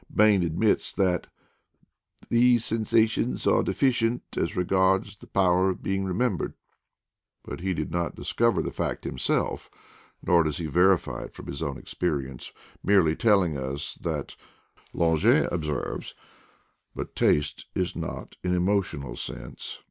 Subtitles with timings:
[0.11, 1.27] Bain admits that"
[2.31, 6.53] these sensations are deficient as regards the power of being remem bered";
[7.43, 9.69] but he did not discover the fact himself,
[10.23, 13.17] nor does he verify it from his own experience, PERFUME OF AN EVENING
[13.53, 16.15] PRIMROSE 243 merely telling us that "Longet observes."
[16.95, 19.79] But taste is not an emotional sense.